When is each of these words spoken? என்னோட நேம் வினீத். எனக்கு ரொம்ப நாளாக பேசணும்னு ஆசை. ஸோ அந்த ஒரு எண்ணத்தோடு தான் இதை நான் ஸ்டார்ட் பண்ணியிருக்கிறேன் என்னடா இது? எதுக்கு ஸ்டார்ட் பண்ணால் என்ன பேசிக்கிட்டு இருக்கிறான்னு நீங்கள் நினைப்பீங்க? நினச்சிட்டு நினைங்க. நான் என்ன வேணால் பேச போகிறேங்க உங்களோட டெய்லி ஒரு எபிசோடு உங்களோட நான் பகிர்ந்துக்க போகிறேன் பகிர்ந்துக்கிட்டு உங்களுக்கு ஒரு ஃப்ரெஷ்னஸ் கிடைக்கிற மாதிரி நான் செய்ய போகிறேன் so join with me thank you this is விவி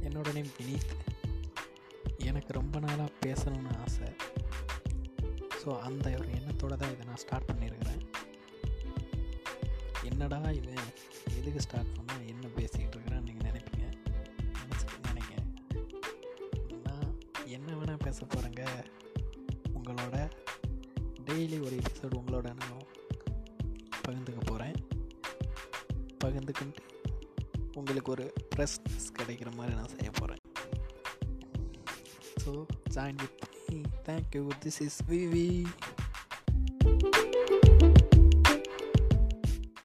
என்னோட 0.00 0.32
நேம் 0.32 0.52
வினீத். 0.58 0.94
எனக்கு 2.16 2.52
ரொம்ப 2.52 2.78
நாளாக 2.78 3.10
பேசணும்னு 3.26 3.78
ஆசை. 3.78 4.08
ஸோ 5.62 5.78
அந்த 5.78 6.10
ஒரு 6.18 6.30
எண்ணத்தோடு 6.30 6.76
தான் 6.76 6.92
இதை 6.92 7.06
நான் 7.06 7.16
ஸ்டார்ட் 7.16 7.50
பண்ணியிருக்கிறேன் 7.50 8.02
என்னடா 10.02 10.50
இது? 10.50 10.74
எதுக்கு 11.36 11.60
ஸ்டார்ட் 11.60 11.94
பண்ணால் 11.96 12.26
என்ன 12.26 12.46
பேசிக்கிட்டு 12.48 12.98
இருக்கிறான்னு 12.98 13.22
நீங்கள் 13.22 13.50
நினைப்பீங்க? 13.50 13.86
நினச்சிட்டு 14.60 15.08
நினைங்க. 15.08 15.34
நான் 16.82 17.18
என்ன 17.46 17.72
வேணால் 17.72 18.04
பேச 18.04 18.24
போகிறேங்க 18.24 18.64
உங்களோட 19.74 20.30
டெய்லி 21.24 21.64
ஒரு 21.64 21.76
எபிசோடு 21.76 22.14
உங்களோட 22.20 22.54
நான் 22.54 22.86
பகிர்ந்துக்க 24.08 24.40
போகிறேன் 24.44 24.76
பகிர்ந்துக்கிட்டு 26.24 26.97
உங்களுக்கு 27.78 28.12
ஒரு 28.12 28.26
ஃப்ரெஷ்னஸ் 28.50 29.08
கிடைக்கிற 29.18 29.50
மாதிரி 29.56 29.74
நான் 29.74 29.94
செய்ய 29.96 30.10
போகிறேன் 30.10 30.42
so 32.42 32.52
join 32.94 33.20
with 33.22 33.44
me 33.66 33.78
thank you 34.08 34.44
this 34.64 34.80
is 34.82 34.98
விவி 35.10 35.48